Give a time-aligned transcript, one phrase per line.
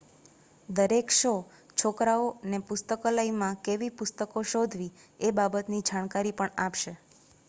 [0.69, 1.33] દરેક શો
[1.77, 4.91] છોકરાઓ ને પુસ્તકાલયમાં કેવી પુસ્તકો શોધવી
[5.21, 6.95] એ બાબત ની જાણકારી પણ આપશે